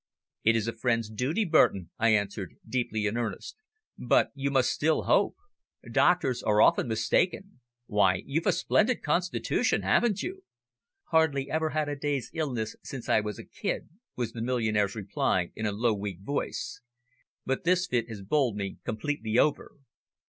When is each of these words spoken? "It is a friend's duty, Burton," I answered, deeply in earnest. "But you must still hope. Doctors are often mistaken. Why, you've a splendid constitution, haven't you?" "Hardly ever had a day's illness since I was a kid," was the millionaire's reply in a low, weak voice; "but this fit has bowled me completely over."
"It 0.43 0.55
is 0.55 0.67
a 0.67 0.73
friend's 0.73 1.11
duty, 1.11 1.45
Burton," 1.45 1.91
I 1.99 2.09
answered, 2.15 2.55
deeply 2.67 3.05
in 3.05 3.17
earnest. 3.17 3.55
"But 3.99 4.31
you 4.33 4.49
must 4.49 4.71
still 4.71 5.03
hope. 5.03 5.35
Doctors 5.91 6.41
are 6.41 6.59
often 6.59 6.87
mistaken. 6.87 7.59
Why, 7.85 8.23
you've 8.25 8.47
a 8.47 8.51
splendid 8.51 9.03
constitution, 9.03 9.83
haven't 9.83 10.23
you?" 10.23 10.43
"Hardly 11.09 11.51
ever 11.51 11.69
had 11.69 11.87
a 11.87 11.95
day's 11.95 12.31
illness 12.33 12.75
since 12.81 13.09
I 13.09 13.19
was 13.19 13.37
a 13.37 13.45
kid," 13.45 13.89
was 14.15 14.31
the 14.31 14.41
millionaire's 14.41 14.95
reply 14.95 15.51
in 15.55 15.67
a 15.67 15.71
low, 15.71 15.93
weak 15.93 16.21
voice; 16.21 16.81
"but 17.45 17.63
this 17.63 17.85
fit 17.85 18.09
has 18.09 18.23
bowled 18.23 18.55
me 18.55 18.79
completely 18.83 19.37
over." 19.37 19.73